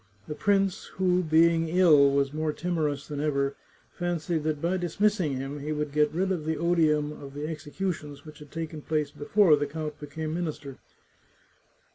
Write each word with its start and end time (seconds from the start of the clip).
The 0.27 0.33
prince, 0.33 0.85
who, 0.95 1.21
being 1.21 1.69
ill, 1.69 2.09
was 2.09 2.33
more 2.33 2.51
timorous 2.51 3.05
than 3.07 3.19
ever, 3.21 3.55
fancied 3.91 4.41
that 4.45 4.59
by 4.59 4.75
dismissing 4.77 5.35
him 5.35 5.59
he 5.59 5.71
would 5.71 5.91
get 5.91 6.11
rid 6.11 6.31
of 6.31 6.43
the 6.43 6.57
odium 6.57 7.11
of 7.11 7.35
the 7.35 7.47
executions 7.47 8.25
which 8.25 8.39
had 8.39 8.49
taken 8.51 8.81
place 8.81 9.11
before 9.11 9.55
the 9.55 9.67
count 9.67 9.99
be 9.99 10.07
came 10.07 10.33
minister. 10.33 10.79